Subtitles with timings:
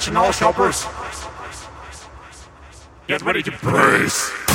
[0.00, 0.86] Attention all shoppers.
[3.06, 4.49] Get ready to brace.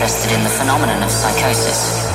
[0.00, 2.08] Interested in the phenomenon of psychosis.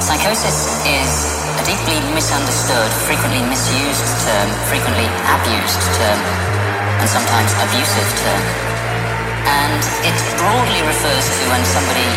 [0.00, 1.12] Psychosis is
[1.60, 5.04] a deeply misunderstood, frequently misused term, frequently
[5.36, 6.16] abused term,
[6.96, 8.42] and sometimes abusive term.
[9.44, 12.08] And it broadly refers to when somebody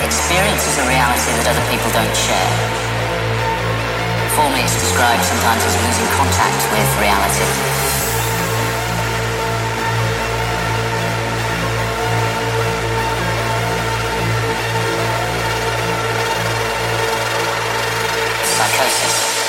[0.00, 2.52] experiences a reality that other people don't share.
[4.32, 7.91] Formally, it's described sometimes as losing contact with reality.
[18.88, 19.41] Psychosis.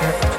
[0.00, 0.31] Past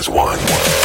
[0.00, 0.79] as one.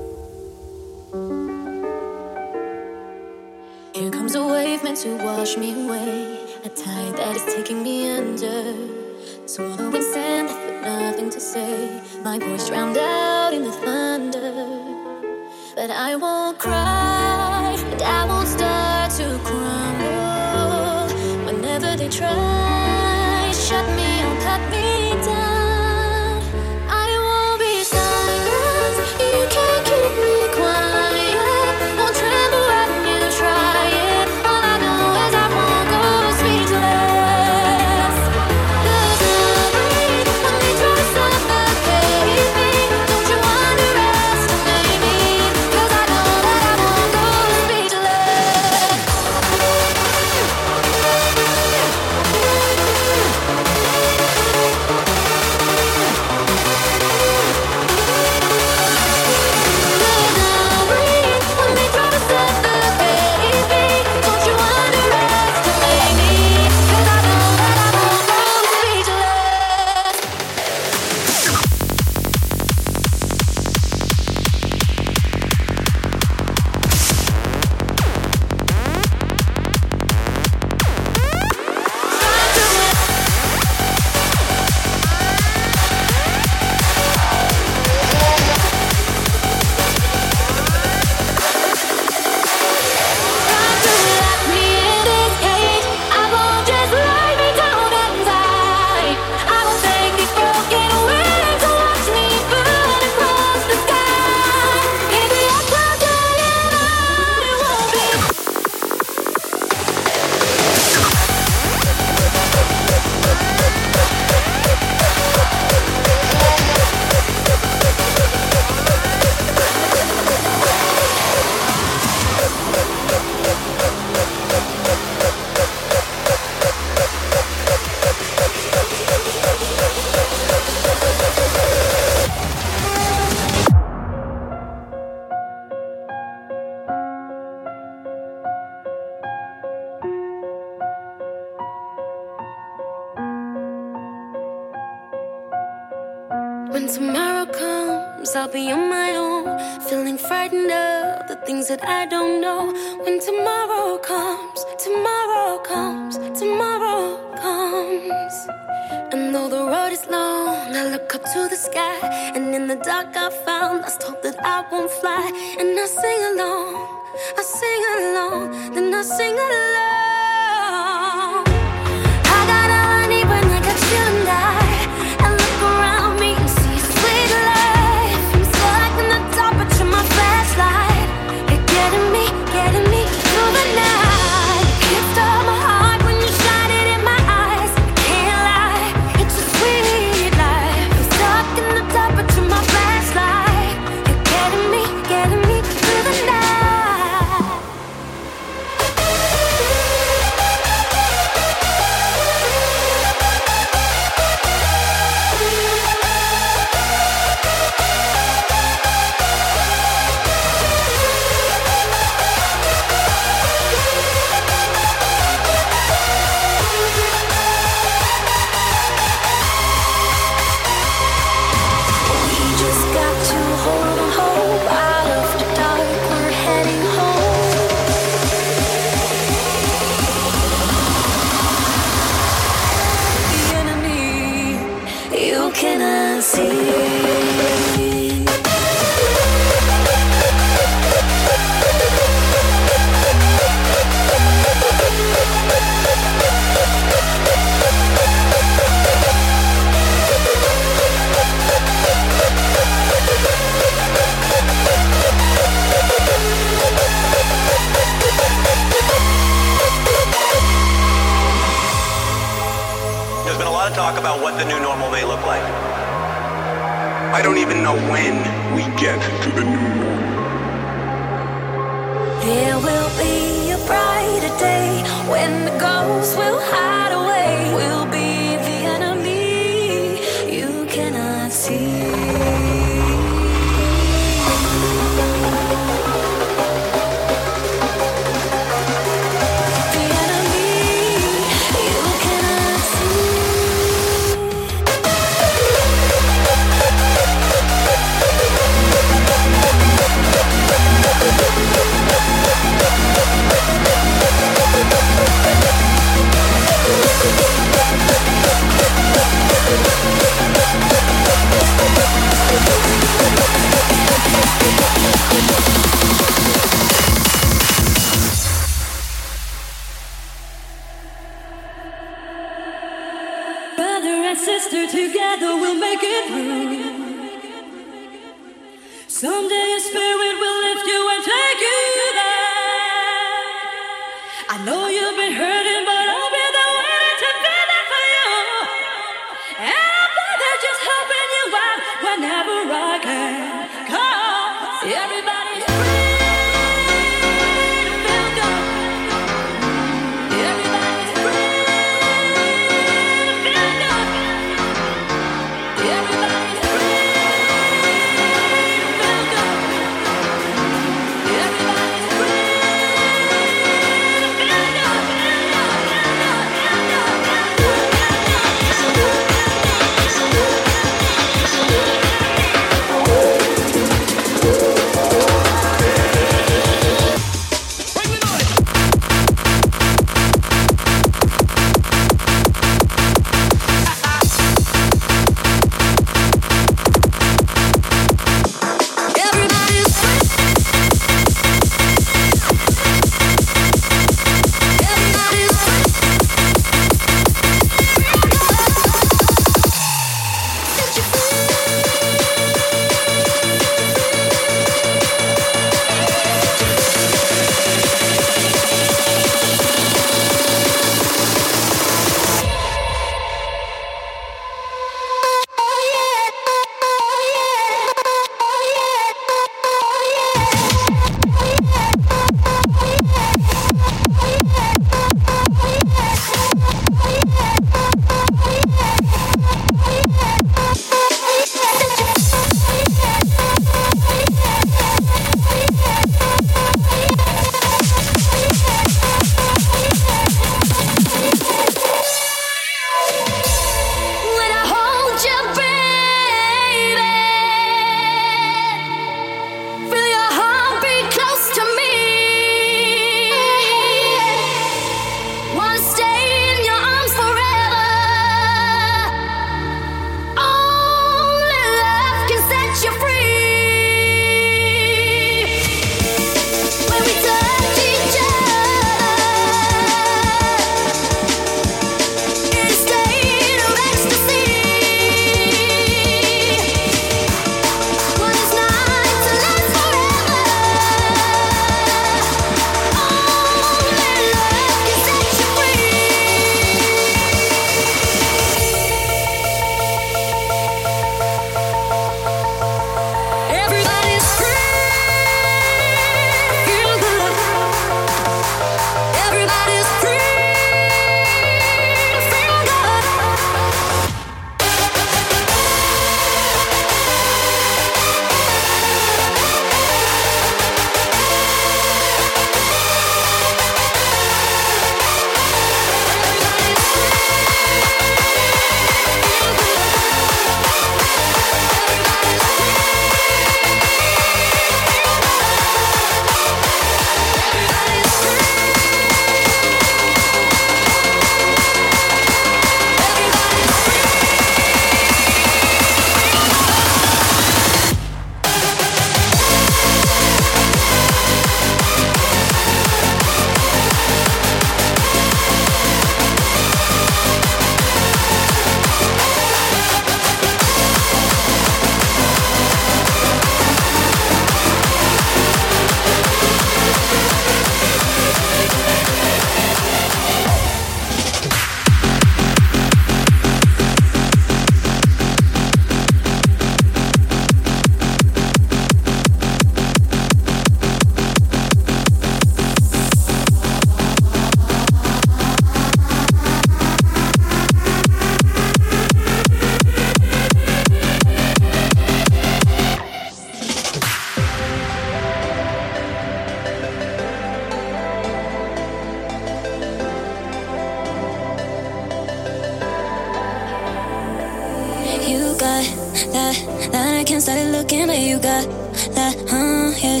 [598.94, 600.00] that, huh, yeah.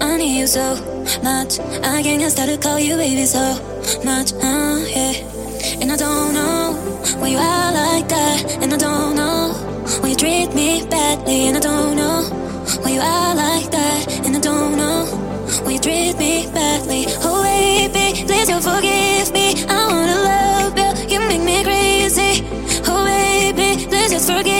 [0.00, 0.74] I need you so
[1.22, 1.58] much.
[1.82, 3.54] I can't start to call you baby so
[4.04, 5.12] much, Uh yeah.
[5.80, 6.74] And I don't know
[7.18, 8.58] why you are like that.
[8.62, 9.52] And I don't know
[10.00, 11.48] why you treat me badly.
[11.48, 12.22] And I don't know
[12.82, 14.26] why you are like that.
[14.26, 15.06] And I don't know
[15.64, 17.04] why you treat me badly.
[17.26, 19.64] Oh, baby, please you forgive me.
[19.68, 22.44] I wanna love you, you make me crazy.
[22.86, 24.51] Oh, baby, please just forgive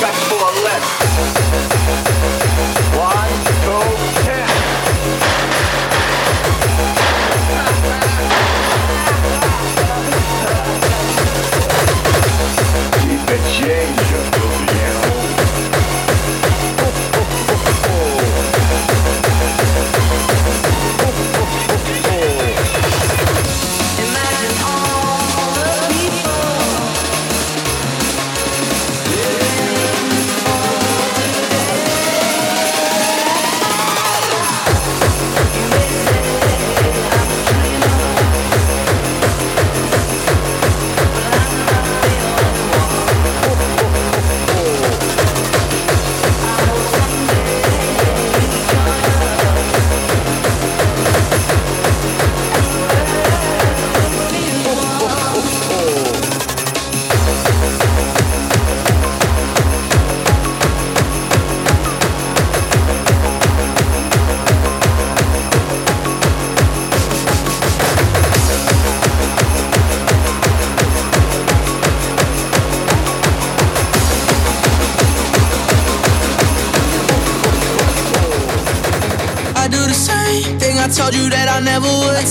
[0.00, 0.43] Back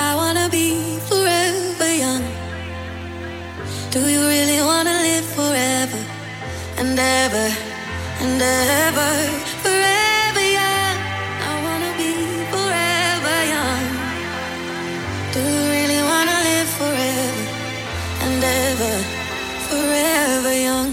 [0.00, 2.24] I wanna be forever young?
[3.90, 6.00] Do you really wanna live forever
[6.78, 7.48] and ever
[8.20, 9.10] and ever,
[9.64, 10.98] forever young.
[11.50, 12.12] I wanna be
[12.52, 13.86] forever young.
[15.34, 17.44] Do you really wanna live forever
[18.24, 18.94] and ever,
[19.68, 20.92] forever young?